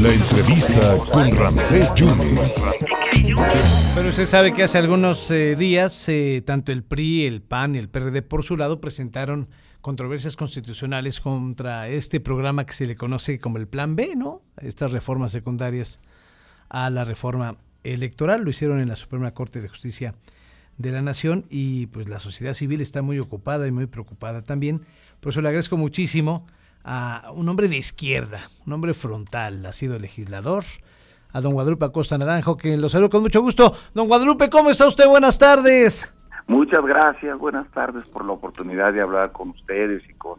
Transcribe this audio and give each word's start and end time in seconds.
La 0.00 0.12
entrevista 0.12 0.96
con 1.12 1.32
Ramsés 1.32 1.92
Yunes. 1.94 2.78
Pero 3.94 4.08
usted 4.08 4.26
sabe 4.26 4.52
que 4.52 4.62
hace 4.62 4.78
algunos 4.78 5.30
eh, 5.30 5.56
días, 5.56 6.08
eh, 6.08 6.42
tanto 6.46 6.70
el 6.70 6.84
PRI, 6.84 7.26
el 7.26 7.42
PAN 7.42 7.74
y 7.74 7.78
el 7.78 7.88
PRD 7.88 8.22
por 8.22 8.44
su 8.44 8.56
lado 8.56 8.80
presentaron 8.80 9.48
controversias 9.80 10.36
constitucionales 10.36 11.20
contra 11.20 11.88
este 11.88 12.20
programa 12.20 12.64
que 12.66 12.74
se 12.74 12.86
le 12.86 12.94
conoce 12.94 13.40
como 13.40 13.58
el 13.58 13.66
Plan 13.66 13.96
B, 13.96 14.14
¿no? 14.16 14.42
Estas 14.58 14.92
reformas 14.92 15.32
secundarias 15.32 16.00
a 16.68 16.90
la 16.90 17.04
reforma 17.04 17.56
electoral. 17.84 18.44
Lo 18.44 18.50
hicieron 18.50 18.80
en 18.80 18.88
la 18.88 18.96
Suprema 18.96 19.32
Corte 19.32 19.60
de 19.60 19.68
Justicia 19.68 20.14
de 20.76 20.92
la 20.92 21.02
Nación 21.02 21.44
y 21.50 21.86
pues 21.86 22.08
la 22.08 22.18
sociedad 22.20 22.52
civil 22.52 22.80
está 22.80 23.02
muy 23.02 23.18
ocupada 23.18 23.66
y 23.66 23.72
muy 23.72 23.86
preocupada 23.86 24.42
también. 24.42 24.82
Por 25.20 25.32
eso 25.32 25.40
le 25.40 25.48
agradezco 25.48 25.76
muchísimo 25.76 26.46
a 26.84 27.30
un 27.34 27.48
hombre 27.48 27.68
de 27.68 27.76
izquierda, 27.76 28.40
un 28.66 28.72
hombre 28.72 28.94
frontal, 28.94 29.64
ha 29.66 29.72
sido 29.72 29.98
legislador, 29.98 30.64
a 31.32 31.40
don 31.40 31.52
Guadalupe 31.52 31.84
Acosta 31.84 32.16
Naranjo, 32.16 32.56
que 32.56 32.76
lo 32.76 32.88
saludo 32.88 33.10
con 33.10 33.22
mucho 33.22 33.42
gusto. 33.42 33.74
Don 33.94 34.08
Guadalupe, 34.08 34.48
¿cómo 34.50 34.70
está 34.70 34.86
usted? 34.86 35.06
Buenas 35.06 35.38
tardes. 35.38 36.14
Muchas 36.46 36.82
gracias, 36.84 37.38
buenas 37.38 37.70
tardes 37.72 38.08
por 38.08 38.24
la 38.24 38.32
oportunidad 38.32 38.92
de 38.94 39.02
hablar 39.02 39.32
con 39.32 39.50
ustedes 39.50 40.02
y 40.08 40.14
con 40.14 40.38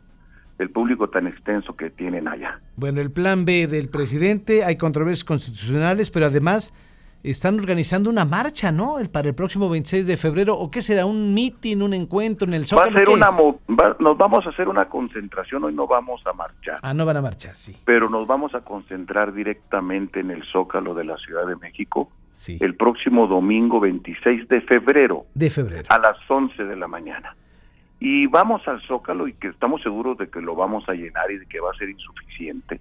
el 0.58 0.72
público 0.72 1.10
tan 1.10 1.28
extenso 1.28 1.76
que 1.76 1.90
tienen 1.90 2.28
allá. 2.28 2.60
Bueno, 2.76 3.00
el 3.00 3.12
plan 3.12 3.46
B 3.46 3.68
del 3.68 3.90
presidente, 3.90 4.64
hay 4.64 4.76
controversias 4.76 5.24
constitucionales, 5.24 6.10
pero 6.10 6.26
además 6.26 6.74
están 7.24 7.60
organizando 7.60 8.10
una 8.10 8.26
marcha, 8.26 8.72
¿no? 8.72 9.00
El, 9.00 9.10
para 9.10 9.28
el 9.30 9.36
próximo 9.36 9.70
26 9.70 10.08
de 10.08 10.18
febrero, 10.18 10.58
¿o 10.58 10.72
qué 10.72 10.82
será? 10.82 11.06
¿Un 11.06 11.34
mitin, 11.34 11.82
un 11.82 11.94
encuentro 11.94 12.48
en 12.48 12.54
el 12.54 12.66
Zócalo? 12.66 12.96
Va 12.96 13.02
a 13.02 13.06
ser 13.06 13.10
una, 13.10 13.96
nos 14.00 14.18
vamos 14.18 14.46
a 14.46 14.50
hacer 14.50 14.68
una 14.68 14.88
concentración, 14.88 15.64
hoy 15.64 15.74
no 15.74 15.88
vamos 15.88 16.22
a 16.26 16.34
marchar. 16.34 16.80
Ah, 16.82 16.94
no 16.94 17.06
van 17.06 17.18
a 17.18 17.22
marchar, 17.22 17.56
sí. 17.56 17.76
Pero 17.86 18.10
nos 18.10 18.28
vamos 18.28 18.56
a 18.56 18.62
concentrar 18.62 19.34
directamente 19.34 20.22
en 20.22 20.32
el 20.32 20.44
Zócalo 20.52 20.94
de 20.94 21.04
la 21.04 21.18
Ciudad 21.18 21.46
de 21.46 21.56
México 21.56 22.10
sí. 22.34 22.58
el 22.62 22.76
próximo 22.76 23.28
domingo 23.28 23.80
26 23.80 24.48
de 24.48 24.62
febrero. 24.62 25.26
De 25.34 25.50
febrero. 25.50 25.88
A 25.90 26.00
las 26.00 26.18
11 26.28 26.64
de 26.64 26.76
la 26.76 26.88
mañana. 26.88 27.36
Y 28.00 28.28
vamos 28.28 28.66
al 28.68 28.82
Zócalo 28.88 29.28
y 29.28 29.34
que 29.34 29.50
estamos 29.50 29.82
seguros 29.82 30.18
de 30.18 30.30
que 30.30 30.40
lo 30.42 30.56
vamos 30.56 30.88
a 30.88 30.94
llenar 30.94 31.30
y 31.32 31.38
de 31.38 31.46
que 31.46 31.60
va 31.60 31.72
a 31.72 31.78
ser 31.78 31.90
insuficiente 31.90 32.80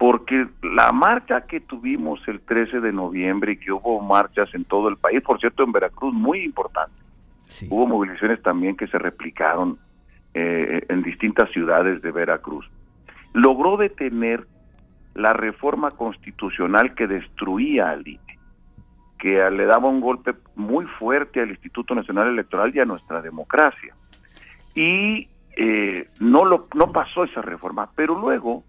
porque 0.00 0.46
la 0.62 0.92
marcha 0.92 1.42
que 1.42 1.60
tuvimos 1.60 2.26
el 2.26 2.40
13 2.40 2.80
de 2.80 2.90
noviembre 2.90 3.52
y 3.52 3.56
que 3.58 3.70
hubo 3.70 4.00
marchas 4.00 4.48
en 4.54 4.64
todo 4.64 4.88
el 4.88 4.96
país, 4.96 5.20
por 5.20 5.38
cierto 5.38 5.62
en 5.62 5.72
Veracruz 5.72 6.14
muy 6.14 6.42
importante, 6.42 6.94
hubo 7.68 7.86
movilizaciones 7.86 8.42
también 8.42 8.78
que 8.78 8.86
se 8.86 8.98
replicaron 8.98 9.78
eh, 10.32 10.86
en 10.88 11.02
distintas 11.02 11.50
ciudades 11.50 12.00
de 12.00 12.12
Veracruz, 12.12 12.66
logró 13.34 13.76
detener 13.76 14.46
la 15.12 15.34
reforma 15.34 15.90
constitucional 15.90 16.94
que 16.94 17.06
destruía 17.06 17.90
al 17.90 18.08
INE, 18.08 18.38
que 19.18 19.50
le 19.50 19.66
daba 19.66 19.90
un 19.90 20.00
golpe 20.00 20.32
muy 20.54 20.86
fuerte 20.98 21.42
al 21.42 21.50
Instituto 21.50 21.94
Nacional 21.94 22.28
Electoral 22.28 22.74
y 22.74 22.80
a 22.80 22.86
nuestra 22.86 23.20
democracia. 23.20 23.94
Y 24.74 25.28
eh, 25.58 26.08
no, 26.20 26.46
lo, 26.46 26.68
no 26.74 26.86
pasó 26.86 27.24
esa 27.24 27.42
reforma, 27.42 27.90
pero 27.94 28.18
luego 28.18 28.64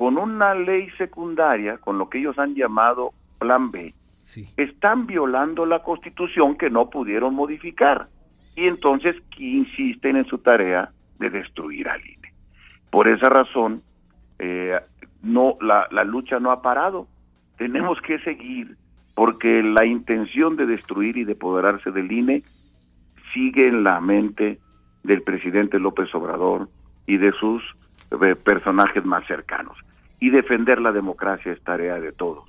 con 0.00 0.16
una 0.16 0.54
ley 0.54 0.88
secundaria, 0.96 1.76
con 1.76 1.98
lo 1.98 2.08
que 2.08 2.20
ellos 2.20 2.38
han 2.38 2.54
llamado 2.54 3.12
Plan 3.38 3.70
B, 3.70 3.92
están 4.56 5.06
violando 5.06 5.66
la 5.66 5.82
Constitución 5.82 6.56
que 6.56 6.70
no 6.70 6.88
pudieron 6.88 7.34
modificar. 7.34 8.08
Y 8.56 8.66
entonces 8.66 9.14
insisten 9.36 10.16
en 10.16 10.24
su 10.24 10.38
tarea 10.38 10.90
de 11.18 11.28
destruir 11.28 11.86
al 11.86 12.00
INE. 12.00 12.32
Por 12.88 13.08
esa 13.08 13.28
razón, 13.28 13.82
eh, 14.38 14.80
no 15.22 15.58
la, 15.60 15.86
la 15.90 16.04
lucha 16.04 16.40
no 16.40 16.50
ha 16.50 16.62
parado. 16.62 17.06
Tenemos 17.58 18.00
que 18.00 18.20
seguir 18.20 18.78
porque 19.14 19.62
la 19.62 19.84
intención 19.84 20.56
de 20.56 20.64
destruir 20.64 21.18
y 21.18 21.24
de 21.24 21.32
apoderarse 21.32 21.90
del 21.90 22.10
INE 22.10 22.42
sigue 23.34 23.68
en 23.68 23.84
la 23.84 24.00
mente 24.00 24.60
del 25.02 25.20
presidente 25.20 25.78
López 25.78 26.08
Obrador 26.14 26.70
y 27.06 27.18
de 27.18 27.32
sus 27.32 27.62
eh, 28.12 28.34
personajes 28.34 29.04
más 29.04 29.26
cercanos 29.26 29.76
y 30.20 30.30
defender 30.30 30.80
la 30.80 30.92
democracia 30.92 31.52
es 31.52 31.60
tarea 31.62 31.98
de 31.98 32.12
todos. 32.12 32.44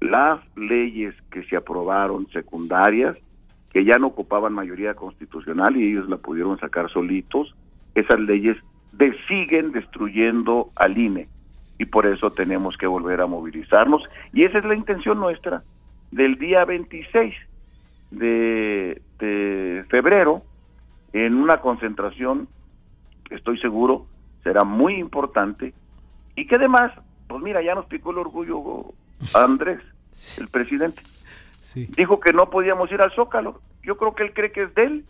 Las 0.00 0.40
leyes 0.56 1.14
que 1.30 1.44
se 1.44 1.56
aprobaron 1.56 2.28
secundarias, 2.32 3.16
que 3.72 3.84
ya 3.84 3.98
no 3.98 4.08
ocupaban 4.08 4.52
mayoría 4.52 4.94
constitucional 4.94 5.76
y 5.76 5.92
ellos 5.92 6.08
la 6.08 6.16
pudieron 6.16 6.58
sacar 6.58 6.90
solitos, 6.90 7.54
esas 7.94 8.20
leyes 8.20 8.56
de, 8.92 9.16
siguen 9.28 9.72
destruyendo 9.72 10.70
al 10.74 10.98
INE 10.98 11.28
y 11.78 11.86
por 11.86 12.06
eso 12.06 12.30
tenemos 12.30 12.76
que 12.76 12.86
volver 12.86 13.20
a 13.20 13.26
movilizarnos. 13.26 14.02
Y 14.32 14.44
esa 14.44 14.58
es 14.58 14.64
la 14.64 14.74
intención 14.74 15.18
nuestra. 15.18 15.62
Del 16.10 16.36
día 16.36 16.64
26 16.64 17.34
de, 18.10 19.00
de 19.18 19.84
febrero 19.88 20.42
en 21.12 21.34
una 21.34 21.60
concentración 21.60 22.48
que 23.24 23.36
estoy 23.36 23.58
seguro 23.58 24.06
será 24.42 24.64
muy 24.64 24.94
importante 24.94 25.72
y 26.36 26.46
que 26.46 26.56
además, 26.56 26.92
pues 27.28 27.42
mira, 27.42 27.62
ya 27.62 27.74
nos 27.74 27.86
picó 27.86 28.10
el 28.10 28.18
orgullo 28.18 28.86
Andrés, 29.34 29.80
el 30.38 30.48
presidente. 30.48 31.02
Dijo 31.96 32.20
que 32.20 32.32
no 32.32 32.50
podíamos 32.50 32.90
ir 32.92 33.00
al 33.00 33.12
Zócalo. 33.12 33.60
Yo 33.82 33.96
creo 33.96 34.14
que 34.14 34.24
él 34.24 34.32
cree 34.34 34.52
que 34.52 34.64
es 34.64 34.74
de 34.74 34.84
él. 34.84 35.04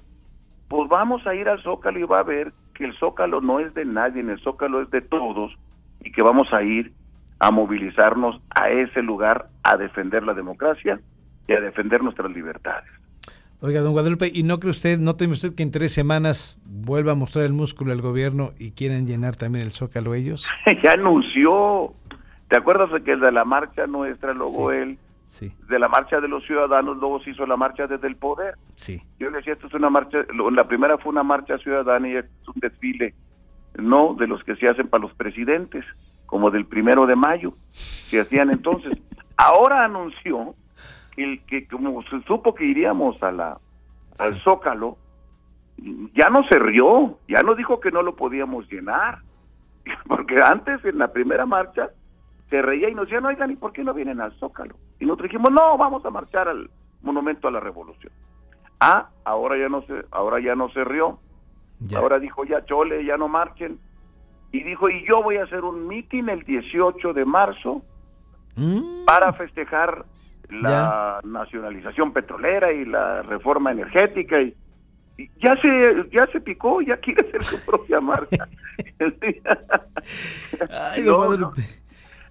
Pues 0.68 0.88
vamos 0.88 1.26
a 1.26 1.34
ir 1.34 1.48
al 1.48 1.62
Zócalo 1.62 1.98
y 1.98 2.04
va 2.04 2.20
a 2.20 2.22
ver 2.22 2.52
que 2.74 2.84
el 2.84 2.96
Zócalo 2.96 3.40
no 3.40 3.60
es 3.60 3.74
de 3.74 3.84
nadie, 3.84 4.20
el 4.20 4.40
Zócalo 4.40 4.80
es 4.82 4.90
de 4.90 5.00
todos 5.00 5.52
y 6.00 6.10
que 6.12 6.22
vamos 6.22 6.52
a 6.52 6.62
ir 6.62 6.92
a 7.38 7.50
movilizarnos 7.50 8.40
a 8.50 8.70
ese 8.70 9.02
lugar 9.02 9.48
a 9.62 9.76
defender 9.76 10.22
la 10.22 10.34
democracia 10.34 11.00
y 11.46 11.52
a 11.52 11.60
defender 11.60 12.02
nuestras 12.02 12.30
libertades. 12.30 12.88
Oiga, 13.60 13.80
don 13.80 13.92
Guadalupe, 13.92 14.30
¿y 14.32 14.42
no 14.42 14.60
cree 14.60 14.72
usted, 14.72 14.98
no 14.98 15.16
teme 15.16 15.32
usted 15.32 15.54
que 15.54 15.62
en 15.62 15.70
tres 15.70 15.92
semanas 15.92 16.60
vuelva 16.66 17.12
a 17.12 17.14
mostrar 17.14 17.46
el 17.46 17.54
músculo 17.54 17.92
el 17.92 18.02
gobierno 18.02 18.50
y 18.58 18.72
quieren 18.72 19.06
llenar 19.06 19.36
también 19.36 19.64
el 19.64 19.70
zócalo 19.70 20.14
ellos? 20.14 20.46
ya 20.84 20.92
anunció. 20.92 21.92
¿Te 22.48 22.58
acuerdas 22.58 22.90
de 22.92 23.02
que 23.02 23.12
el 23.12 23.20
de 23.20 23.32
la 23.32 23.44
marcha 23.44 23.86
nuestra, 23.86 24.34
luego 24.34 24.70
él, 24.70 24.98
sí. 25.26 25.52
de 25.68 25.78
la 25.78 25.88
marcha 25.88 26.20
de 26.20 26.28
los 26.28 26.44
ciudadanos, 26.44 26.96
luego 26.98 27.20
se 27.20 27.30
hizo 27.30 27.46
la 27.46 27.56
marcha 27.56 27.86
desde 27.86 28.06
el 28.06 28.16
poder? 28.16 28.54
Sí. 28.76 29.02
Yo 29.18 29.30
le 29.30 29.38
decía, 29.38 29.54
esto 29.54 29.66
es 29.66 29.74
una 29.74 29.90
marcha, 29.90 30.18
la 30.52 30.68
primera 30.68 30.98
fue 30.98 31.12
una 31.12 31.22
marcha 31.22 31.58
ciudadana 31.58 32.08
y 32.08 32.16
es 32.16 32.26
un 32.46 32.60
desfile, 32.60 33.14
no 33.76 34.14
de 34.14 34.26
los 34.26 34.44
que 34.44 34.56
se 34.56 34.68
hacen 34.68 34.88
para 34.88 35.02
los 35.02 35.14
presidentes, 35.14 35.84
como 36.26 36.50
del 36.50 36.66
primero 36.66 37.06
de 37.06 37.16
mayo, 37.16 37.54
se 37.70 38.20
hacían 38.20 38.50
entonces. 38.50 39.00
Ahora 39.36 39.84
anunció 39.84 40.54
el 41.16 41.44
que 41.46 41.66
como 41.66 42.02
se 42.04 42.22
supo 42.22 42.54
que 42.54 42.64
iríamos 42.64 43.22
a 43.22 43.32
la 43.32 43.58
al 44.18 44.40
Zócalo, 44.42 44.96
ya 46.14 46.30
no 46.30 46.46
se 46.48 46.58
rió, 46.58 47.18
ya 47.28 47.42
no 47.42 47.54
dijo 47.54 47.80
que 47.80 47.90
no 47.90 48.02
lo 48.02 48.14
podíamos 48.14 48.70
llenar, 48.70 49.18
porque 50.06 50.40
antes 50.40 50.84
en 50.84 50.98
la 50.98 51.12
primera 51.12 51.46
marcha 51.46 51.90
se 52.54 52.62
reía 52.62 52.88
y 52.88 52.94
nos 52.94 53.06
decían, 53.06 53.26
oigan, 53.26 53.50
¿y 53.50 53.56
por 53.56 53.72
qué 53.72 53.82
no 53.82 53.92
vienen 53.92 54.20
al 54.20 54.30
Zócalo? 54.38 54.76
Y 55.00 55.06
nosotros 55.06 55.28
dijimos, 55.28 55.50
no, 55.50 55.76
vamos 55.76 56.04
a 56.04 56.10
marchar 56.10 56.46
al 56.46 56.70
Monumento 57.02 57.48
a 57.48 57.50
la 57.50 57.58
Revolución. 57.58 58.12
Ah, 58.78 59.08
ahora 59.24 59.58
ya 59.58 59.68
no 59.68 59.82
se, 59.82 60.04
ahora 60.12 60.40
ya 60.40 60.54
no 60.54 60.68
se 60.68 60.84
rió, 60.84 61.18
ahora 61.96 62.20
dijo, 62.20 62.44
ya 62.44 62.64
chole, 62.64 63.04
ya 63.04 63.16
no 63.16 63.26
marchen, 63.26 63.80
y 64.52 64.62
dijo, 64.62 64.88
y 64.88 65.04
yo 65.04 65.20
voy 65.20 65.38
a 65.38 65.42
hacer 65.42 65.64
un 65.64 65.88
mitin 65.88 66.28
el 66.28 66.44
18 66.44 67.12
de 67.12 67.24
marzo 67.24 67.82
mm. 68.54 69.04
para 69.04 69.32
festejar 69.32 70.04
la 70.48 71.18
nacionalización 71.24 72.12
petrolera 72.12 72.72
y 72.72 72.84
la 72.84 73.22
reforma 73.22 73.72
energética 73.72 74.40
y, 74.40 74.54
ya 75.42 75.56
se 75.60 76.08
ya 76.12 76.24
se 76.32 76.40
picó, 76.40 76.80
ya 76.82 76.96
quiere 76.98 77.28
hacer 77.28 77.42
su 77.42 77.64
propia 77.64 78.00
marca. 78.00 78.46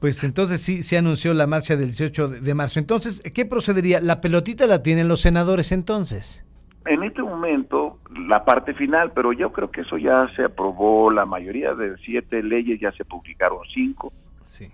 Pues 0.03 0.21
entonces 0.25 0.61
sí 0.61 0.83
se 0.83 0.97
anunció 0.97 1.33
la 1.33 1.47
marcha 1.47 1.77
del 1.77 1.85
18 1.85 2.27
de 2.27 2.53
marzo. 2.53 2.77
Entonces, 2.77 3.23
¿qué 3.33 3.45
procedería? 3.45 4.01
¿La 4.01 4.19
pelotita 4.19 4.67
la 4.67 4.83
tienen 4.83 5.07
los 5.07 5.21
senadores 5.21 5.71
entonces? 5.71 6.45
En 6.85 7.03
este 7.03 7.23
momento, 7.23 8.00
la 8.27 8.44
parte 8.44 8.73
final, 8.73 9.13
pero 9.15 9.31
yo 9.31 9.53
creo 9.53 9.71
que 9.71 9.79
eso 9.79 9.97
ya 9.97 10.27
se 10.35 10.44
aprobó, 10.44 11.09
la 11.09 11.25
mayoría 11.25 11.73
de 11.73 11.95
siete 12.03 12.44
leyes 12.44 12.81
ya 12.81 12.91
se 12.91 13.05
publicaron 13.05 13.59
cinco. 13.73 14.11
Sí 14.44 14.69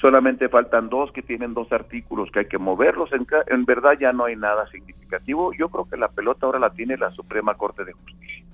solamente 0.00 0.48
faltan 0.48 0.88
dos 0.88 1.10
que 1.10 1.22
tienen 1.22 1.54
dos 1.54 1.72
artículos 1.72 2.30
que 2.30 2.38
hay 2.38 2.46
que 2.46 2.58
moverlos, 2.58 3.10
en, 3.12 3.26
en, 3.48 3.64
verdad 3.64 3.94
ya 3.98 4.12
no 4.12 4.26
hay 4.26 4.36
nada 4.36 4.68
significativo, 4.68 5.52
yo 5.54 5.70
creo 5.70 5.88
que 5.88 5.96
la 5.96 6.06
pelota 6.06 6.46
ahora 6.46 6.60
la 6.60 6.70
tiene 6.70 6.96
la 6.96 7.10
Suprema 7.10 7.54
Corte 7.56 7.84
de 7.84 7.94
Justicia. 7.94 8.44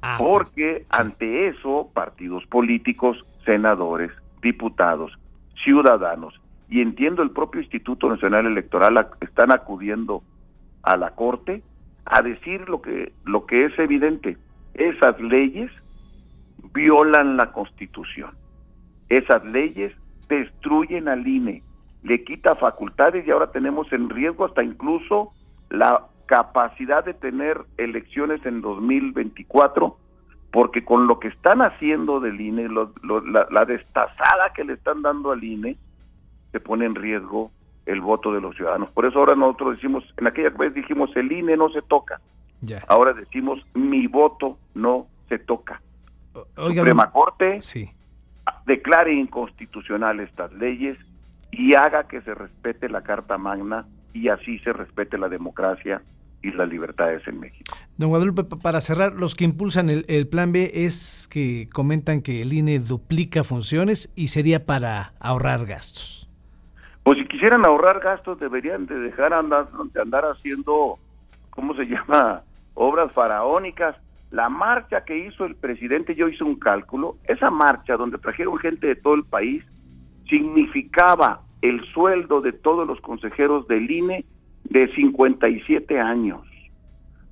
Ah, 0.00 0.16
Porque 0.18 0.86
ante 0.88 1.48
eso, 1.48 1.90
partidos 1.92 2.46
políticos, 2.46 3.22
senadores, 3.44 4.10
diputados, 4.40 5.12
ciudadanos, 5.64 6.40
y 6.68 6.80
entiendo 6.80 7.22
el 7.22 7.30
propio 7.30 7.60
Instituto 7.60 8.08
Nacional 8.08 8.46
Electoral 8.46 9.08
están 9.20 9.52
acudiendo 9.52 10.22
a 10.82 10.96
la 10.96 11.10
Corte 11.10 11.62
a 12.04 12.22
decir 12.22 12.68
lo 12.68 12.80
que, 12.80 13.12
lo 13.24 13.46
que 13.46 13.66
es 13.66 13.78
evidente, 13.78 14.36
esas 14.74 15.20
leyes 15.20 15.70
violan 16.72 17.36
la 17.36 17.52
Constitución. 17.52 18.30
Esas 19.08 19.44
leyes 19.44 19.92
destruyen 20.28 21.08
al 21.08 21.26
INE, 21.26 21.62
le 22.02 22.24
quita 22.24 22.56
facultades 22.56 23.26
y 23.26 23.30
ahora 23.30 23.52
tenemos 23.52 23.92
en 23.92 24.08
riesgo 24.08 24.46
hasta 24.46 24.62
incluso 24.62 25.30
la 25.70 26.06
capacidad 26.26 27.04
de 27.04 27.14
tener 27.14 27.58
elecciones 27.76 28.44
en 28.46 28.62
2024, 28.62 29.96
porque 30.52 30.84
con 30.84 31.06
lo 31.06 31.18
que 31.18 31.28
están 31.28 31.62
haciendo 31.62 32.20
del 32.20 32.40
INE, 32.40 32.68
la, 32.68 33.46
la 33.50 33.64
destazada 33.64 34.52
que 34.54 34.64
le 34.64 34.74
están 34.74 35.02
dando 35.02 35.32
al 35.32 35.42
INE, 35.42 35.76
se 36.52 36.60
pone 36.60 36.84
en 36.84 36.94
riesgo 36.94 37.50
el 37.86 38.00
voto 38.00 38.32
de 38.32 38.40
los 38.40 38.54
ciudadanos. 38.54 38.90
Por 38.90 39.06
eso 39.06 39.18
ahora 39.18 39.34
nosotros 39.34 39.76
decimos, 39.76 40.04
en 40.18 40.26
aquella 40.26 40.50
vez 40.50 40.74
dijimos, 40.74 41.10
el 41.16 41.32
INE 41.32 41.56
no 41.56 41.70
se 41.70 41.80
toca. 41.82 42.20
Ya. 42.60 42.84
Ahora 42.86 43.14
decimos, 43.14 43.60
mi 43.74 44.06
voto 44.06 44.58
no 44.74 45.06
se 45.28 45.38
toca. 45.38 45.80
Oiga, 46.56 46.82
Suprema 46.82 47.10
Corte 47.10 47.60
sí. 47.60 47.90
declare 48.66 49.14
inconstitucional 49.14 50.20
estas 50.20 50.52
leyes 50.52 50.98
y 51.50 51.74
haga 51.74 52.04
que 52.04 52.20
se 52.20 52.34
respete 52.34 52.88
la 52.88 53.02
Carta 53.02 53.38
Magna 53.38 53.86
y 54.12 54.28
así 54.28 54.58
se 54.60 54.72
respete 54.72 55.18
la 55.18 55.28
democracia 55.28 56.02
y 56.42 56.50
las 56.52 56.68
libertades 56.68 57.26
en 57.26 57.40
México. 57.40 57.76
Don 57.96 58.10
Guadalupe, 58.10 58.44
para 58.62 58.80
cerrar, 58.80 59.12
los 59.14 59.34
que 59.34 59.44
impulsan 59.44 59.90
el, 59.90 60.04
el, 60.08 60.26
plan 60.26 60.52
B 60.52 60.70
es 60.74 61.28
que 61.30 61.68
comentan 61.72 62.22
que 62.22 62.42
el 62.42 62.52
INE 62.52 62.78
duplica 62.78 63.44
funciones 63.44 64.12
y 64.16 64.28
sería 64.28 64.66
para 64.66 65.14
ahorrar 65.20 65.66
gastos. 65.66 66.28
Pues 67.04 67.18
si 67.18 67.26
quisieran 67.26 67.66
ahorrar 67.66 68.00
gastos 68.00 68.38
deberían 68.38 68.86
de 68.86 68.98
dejar 68.98 69.34
andar, 69.34 69.68
de 69.92 70.00
andar 70.00 70.24
haciendo, 70.24 70.98
¿cómo 71.50 71.74
se 71.74 71.84
llama? 71.86 72.42
Obras 72.74 73.12
faraónicas. 73.12 73.96
La 74.30 74.48
marcha 74.48 75.04
que 75.04 75.26
hizo 75.26 75.44
el 75.44 75.56
presidente, 75.56 76.14
yo 76.14 76.26
hice 76.26 76.42
un 76.42 76.58
cálculo, 76.58 77.16
esa 77.24 77.50
marcha 77.50 77.96
donde 77.96 78.16
trajeron 78.16 78.56
gente 78.58 78.86
de 78.86 78.96
todo 78.96 79.14
el 79.14 79.24
país, 79.24 79.62
significaba 80.26 81.42
el 81.60 81.84
sueldo 81.92 82.40
de 82.40 82.52
todos 82.52 82.86
los 82.86 82.98
consejeros 83.02 83.68
del 83.68 83.90
INE 83.90 84.24
de 84.64 84.88
57 84.94 86.00
años, 86.00 86.40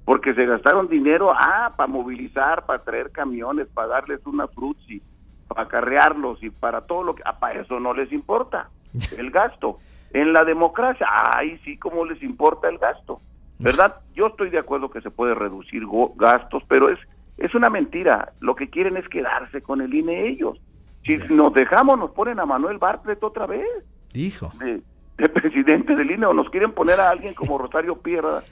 porque 0.04 0.34
se 0.34 0.46
gastaron 0.46 0.88
dinero, 0.88 1.32
ah, 1.32 1.74
para 1.76 1.86
movilizar, 1.86 2.66
para 2.66 2.82
traer 2.82 3.10
camiones, 3.10 3.68
para 3.68 3.88
darles 3.88 4.24
una 4.26 4.48
frutzi, 4.48 5.02
para 5.48 5.62
acarrearlos 5.62 6.42
y 6.42 6.50
para 6.50 6.82
todo 6.82 7.02
lo 7.02 7.14
que, 7.14 7.22
ah, 7.24 7.38
para 7.38 7.60
eso 7.60 7.78
no 7.80 7.94
les 7.94 8.12
importa 8.12 8.68
el 9.18 9.30
gasto. 9.30 9.78
En 10.12 10.32
la 10.32 10.44
democracia, 10.44 11.06
ahí 11.34 11.58
sí, 11.64 11.76
como 11.76 12.04
les 12.04 12.20
importa 12.22 12.68
el 12.68 12.78
gasto, 12.78 13.20
¿verdad? 13.58 13.96
Yo 14.14 14.28
estoy 14.28 14.50
de 14.50 14.58
acuerdo 14.58 14.90
que 14.90 15.00
se 15.02 15.10
puede 15.10 15.34
reducir 15.34 15.84
gastos, 16.16 16.64
pero 16.66 16.88
es 16.88 16.98
es 17.40 17.54
una 17.54 17.70
mentira. 17.70 18.32
Lo 18.40 18.54
que 18.54 18.68
quieren 18.68 18.96
es 18.96 19.08
quedarse 19.08 19.62
con 19.62 19.80
el 19.80 19.92
INE 19.92 20.28
ellos. 20.28 20.60
Si 21.04 21.14
nos 21.30 21.52
dejamos, 21.54 21.98
nos 21.98 22.10
ponen 22.10 22.38
a 22.38 22.46
Manuel 22.46 22.78
Bartlett 22.78 23.24
otra 23.24 23.46
vez. 23.46 23.66
Hijo. 24.12 24.52
De, 24.58 24.82
presidente 25.28 25.94
del 25.94 26.10
INE, 26.10 26.26
o 26.26 26.34
nos 26.34 26.48
quieren 26.50 26.72
poner 26.72 27.00
a 27.00 27.10
alguien 27.10 27.34
como 27.34 27.58
Rosario 27.58 27.96
Pierra, 27.96 28.42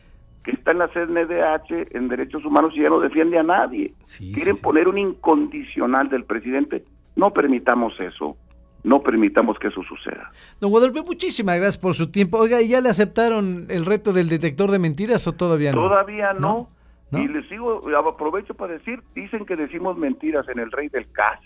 que 0.44 0.52
está 0.52 0.72
en 0.72 0.78
la 0.78 0.88
CNDH 0.88 1.96
en 1.96 2.08
Derechos 2.08 2.44
Humanos 2.44 2.72
y 2.74 2.82
ya 2.82 2.88
no 2.88 3.00
defiende 3.00 3.38
a 3.38 3.42
nadie. 3.42 3.94
quieren 4.34 4.56
poner 4.56 4.88
un 4.88 4.98
incondicional 4.98 6.08
del 6.08 6.24
presidente. 6.24 6.84
No 7.16 7.32
permitamos 7.32 7.94
eso 8.00 8.36
no 8.84 9.02
permitamos 9.02 9.58
que 9.58 9.68
eso 9.68 9.82
suceda. 9.82 10.30
Don 10.60 10.70
Guadalupe, 10.70 11.02
muchísimas 11.02 11.56
gracias 11.56 11.78
por 11.78 11.94
su 11.94 12.10
tiempo. 12.10 12.38
Oiga, 12.38 12.60
¿y 12.62 12.68
ya 12.68 12.80
le 12.80 12.88
aceptaron 12.88 13.66
el 13.68 13.84
reto 13.84 14.12
del 14.12 14.28
detector 14.28 14.70
de 14.70 14.78
mentiras 14.78 15.26
o 15.26 15.32
todavía 15.32 15.72
no? 15.72 15.88
Todavía 15.88 16.32
no. 16.32 16.70
Y 17.12 17.26
les 17.26 17.48
sigo, 17.48 17.80
aprovecho 17.96 18.54
para 18.54 18.74
decir, 18.74 19.02
dicen 19.14 19.46
que 19.46 19.56
decimos 19.56 19.96
mentiras 19.96 20.46
en 20.48 20.58
el 20.58 20.70
rey 20.70 20.88
del 20.88 21.10
CAS. 21.10 21.40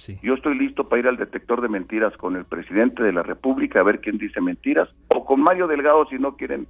Sí. 0.00 0.18
Yo 0.22 0.32
estoy 0.32 0.58
listo 0.58 0.88
para 0.88 1.00
ir 1.00 1.08
al 1.08 1.18
detector 1.18 1.60
de 1.60 1.68
mentiras 1.68 2.16
con 2.16 2.34
el 2.34 2.46
presidente 2.46 3.02
de 3.02 3.12
la 3.12 3.22
República 3.22 3.80
a 3.80 3.82
ver 3.82 4.00
quién 4.00 4.16
dice 4.16 4.40
mentiras, 4.40 4.88
o 5.08 5.26
con 5.26 5.42
Mario 5.42 5.66
Delgado 5.66 6.06
si 6.06 6.18
no 6.18 6.36
quieren 6.36 6.66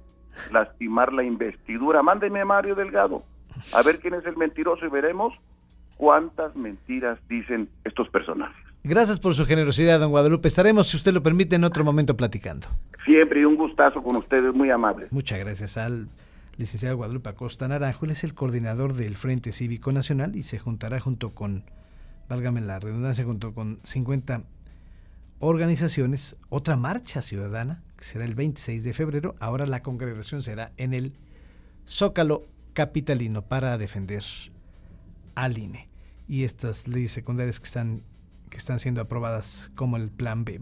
lastimar 0.51 1.13
la 1.13 1.23
investidura. 1.23 2.03
Mándenme 2.03 2.41
a 2.41 2.45
Mario 2.45 2.75
Delgado 2.75 3.23
a 3.73 3.81
ver 3.83 3.99
quién 3.99 4.15
es 4.15 4.25
el 4.25 4.35
mentiroso 4.35 4.85
y 4.85 4.89
veremos 4.89 5.33
cuántas 5.95 6.55
mentiras 6.57 7.19
dicen 7.29 7.69
estos 7.85 8.09
personajes. 8.09 8.61
Gracias 8.83 9.19
por 9.19 9.33
su 9.33 9.45
generosidad, 9.45 9.99
don 9.99 10.09
Guadalupe. 10.09 10.49
Estaremos, 10.49 10.87
si 10.87 10.97
usted 10.97 11.13
lo 11.13 11.23
permite, 11.23 11.55
en 11.55 11.63
otro 11.63 11.85
momento 11.85 12.17
platicando. 12.17 12.67
Siempre 13.05 13.41
y 13.41 13.45
un 13.45 13.55
gustazo 13.55 14.01
con 14.03 14.17
ustedes, 14.17 14.53
muy 14.53 14.71
amable. 14.71 15.07
Muchas 15.11 15.39
gracias 15.39 15.77
al 15.77 16.09
licenciado 16.57 16.97
Guadalupe 16.97 17.29
Acosta 17.29 17.67
Naranjo. 17.67 18.05
Él 18.05 18.11
es 18.11 18.23
el 18.23 18.33
coordinador 18.33 18.93
del 18.93 19.15
Frente 19.15 19.51
Cívico 19.51 19.91
Nacional 19.91 20.35
y 20.35 20.43
se 20.43 20.59
juntará 20.59 20.99
junto 20.99 21.29
con, 21.29 21.63
válgame 22.31 22.61
la 22.61 22.79
redundancia, 22.79 23.25
junto 23.25 23.53
con 23.53 23.77
50 23.83 24.45
organizaciones, 25.39 26.37
otra 26.47 26.77
marcha 26.77 27.21
ciudadana, 27.21 27.83
que 27.97 28.05
será 28.05 28.23
el 28.23 28.35
26 28.35 28.85
de 28.85 28.93
febrero. 28.93 29.35
Ahora 29.41 29.65
la 29.65 29.83
congregación 29.83 30.41
será 30.41 30.71
en 30.77 30.93
el 30.93 31.17
Zócalo 31.85 32.47
Capitalino 32.71 33.41
para 33.41 33.77
defender 33.77 34.23
al 35.35 35.57
INE 35.57 35.89
y 36.25 36.45
estas 36.45 36.87
leyes 36.87 37.11
secundarias 37.11 37.59
que 37.59 37.65
están 37.65 38.03
que 38.49 38.57
están 38.57 38.79
siendo 38.79 39.01
aprobadas 39.01 39.69
como 39.75 39.97
el 39.97 40.09
Plan 40.09 40.45
B. 40.45 40.49